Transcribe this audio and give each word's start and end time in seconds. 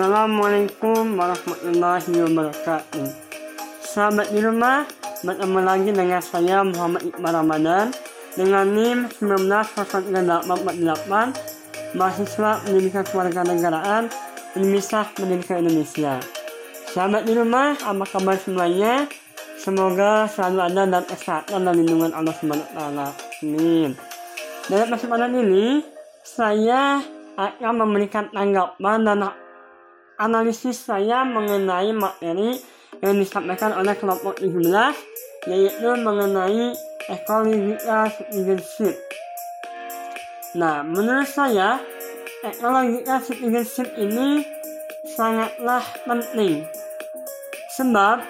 Assalamualaikum 0.00 1.20
warahmatullahi 1.20 2.24
wabarakatuh. 2.24 3.04
Sahabat 3.84 4.32
di 4.32 4.40
rumah, 4.40 4.88
bertemu 5.20 5.60
lagi 5.60 5.92
dengan 5.92 6.24
saya 6.24 6.64
Muhammad 6.64 7.04
Iqbal 7.04 7.36
Ramadan 7.36 7.92
dengan 8.32 8.64
NIM 8.72 9.12
190848 9.20 12.00
mahasiswa 12.00 12.50
pendidikan 12.64 13.04
kewarganegaraan 13.12 14.08
Universitas 14.56 15.12
Pendidikan 15.12 15.68
Indonesia. 15.68 16.16
Sahabat 16.96 17.28
di 17.28 17.36
rumah, 17.36 17.76
apa 17.76 18.04
kabar 18.08 18.40
semuanya? 18.40 19.04
Semoga 19.60 20.24
selalu 20.32 20.64
ada 20.64 20.96
dan 20.96 21.04
kesehatan 21.04 21.60
dan 21.60 21.76
lindungan 21.76 22.16
Allah 22.16 22.32
Subhanahu 22.40 22.64
wa 22.64 22.72
taala. 22.72 23.12
Amin. 23.44 23.92
Dalam 24.64 24.96
kesempatan 24.96 25.44
ini, 25.44 25.84
saya 26.24 27.04
akan 27.36 27.84
memberikan 27.84 28.32
tanggapan 28.32 29.04
dan 29.04 29.28
analisis 30.20 30.84
saya 30.84 31.24
mengenai 31.24 31.96
materi 31.96 32.60
yang 33.00 33.16
disampaikan 33.16 33.72
oleh 33.72 33.96
kelompok 33.96 34.36
17 34.36 35.48
yaitu 35.48 35.90
mengenai 36.04 36.76
ekological 37.08 38.04
citizenship. 38.12 38.94
Nah, 40.52 40.84
menurut 40.84 41.24
saya 41.24 41.80
ekological 42.44 43.18
citizenship 43.24 43.88
ini 43.96 44.44
sangatlah 45.16 45.80
penting 46.04 46.68
sebab 47.72 48.20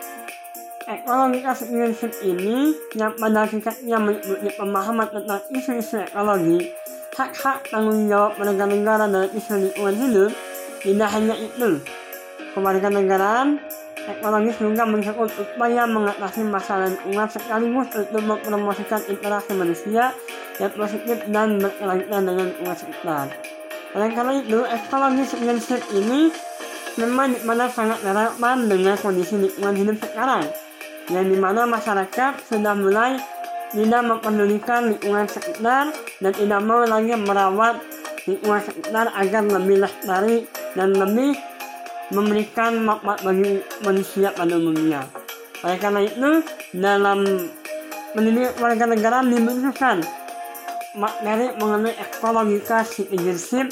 ekological 0.86 1.54
citizenship 1.58 2.14
ini 2.22 2.78
yang 2.94 3.10
pada 3.19 3.50
tingkatnya 3.50 3.98
meliputi 3.98 4.54
pemahaman 4.54 5.10
tentang 5.10 5.42
isu-isu 5.50 6.06
ekologi 6.06 6.70
hak-hak 7.19 7.66
tanggung 7.66 8.06
jawab 8.06 8.38
warga 8.38 8.64
negara 8.70 9.04
dalam 9.10 9.30
isu 9.34 9.52
lingkungan 9.58 9.97
hidup 9.98 10.32
tidak 10.81 11.09
hanya 11.12 11.36
itu. 11.36 11.81
Kewarganegaraan 12.56 13.61
ekologis 14.11 14.56
juga 14.59 14.83
mencakup 14.89 15.28
upaya 15.39 15.84
mengatasi 15.87 16.42
masalah 16.42 16.91
lingkungan 16.91 17.28
sekaligus 17.31 17.89
untuk 17.95 18.22
mempromosikan 18.25 19.00
interaksi 19.06 19.53
manusia 19.55 20.11
yang 20.59 20.72
positif 20.75 21.19
dan 21.31 21.61
berkelanjutan 21.61 22.22
dengan 22.27 22.45
lingkungan 22.50 22.77
sekitar. 22.77 23.27
Oleh 23.91 24.11
karena 24.14 24.33
itu, 24.39 24.59
ekologi 24.67 25.22
citizenship 25.27 25.83
ini 25.95 26.31
memang 26.98 27.34
di 27.34 27.41
mana 27.42 27.67
sangat 27.70 27.98
relevan 28.03 28.56
dengan 28.67 28.94
kondisi 28.98 29.34
lingkungan 29.39 29.75
hidup 29.78 29.97
sekarang, 30.03 30.44
yang 31.11 31.27
di 31.27 31.37
mana 31.39 31.67
masyarakat 31.67 32.33
sudah 32.47 32.75
mulai 32.77 33.19
tidak 33.70 34.03
mempedulikan 34.03 34.91
lingkungan 34.94 35.27
sekitar 35.31 35.94
dan 35.94 36.33
tidak 36.34 36.61
mau 36.62 36.83
lagi 36.83 37.15
merawat 37.15 37.78
lingkungan 38.27 38.62
sekitar 38.62 39.11
agar 39.15 39.42
lebih 39.47 39.83
lestari 39.83 40.47
dan 40.74 40.94
lebih 40.94 41.34
memberikan 42.10 42.82
manfaat 42.82 43.22
bagi 43.22 43.62
manusia 43.86 44.34
pada 44.34 44.54
umumnya. 44.58 45.06
Oleh 45.62 45.78
karena 45.78 46.00
itu, 46.02 46.30
dalam 46.74 47.22
mendidik 48.16 48.58
warga 48.58 48.84
negara 48.91 49.22
dibutuhkan 49.22 50.02
materi 50.98 51.54
mengenai 51.54 51.94
ekologika 51.94 52.82
citizenship 52.82 53.70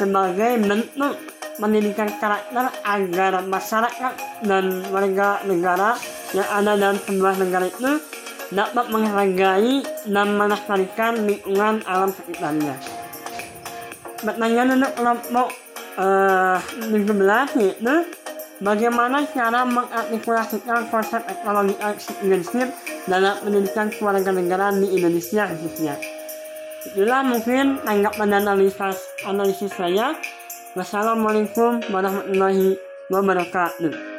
sebagai 0.00 0.56
bentuk 0.64 1.20
pendidikan 1.60 2.08
karakter 2.18 2.72
agar 2.82 3.44
masyarakat 3.44 4.12
dan 4.42 4.64
warga 4.88 5.44
negara 5.44 5.94
yang 6.32 6.48
ada 6.50 6.72
dalam 6.74 6.98
sebuah 7.04 7.34
negara 7.38 7.66
itu 7.68 7.92
dapat 8.50 8.86
menghargai 8.90 9.84
dan 10.08 10.34
melestarikan 10.34 11.12
lingkungan 11.28 11.84
alam 11.86 12.10
sekitarnya. 12.10 12.74
Pertanyaan 14.24 14.80
untuk 14.80 14.92
kelompok 14.96 15.48
uh, 15.98 16.58
17 16.90 17.60
yaitu 17.60 17.94
bagaimana 18.62 19.26
cara 19.30 19.66
mengartikulasikan 19.66 20.88
konsep 20.88 21.22
ekologi 21.26 21.74
citizenship 21.98 22.68
dalam 23.10 23.36
pendidikan 23.42 23.90
kewarganegaraan 23.90 24.80
di 24.80 24.94
Indonesia 24.94 25.50
khususnya. 25.50 25.94
Itulah 26.84 27.24
mungkin 27.24 27.80
tanggapan 27.80 28.28
dan 28.28 28.44
analisis, 28.44 28.98
analisis 29.24 29.72
saya. 29.72 30.12
Wassalamualaikum 30.76 31.80
warahmatullahi 31.88 32.76
wabarakatuh. 33.08 34.13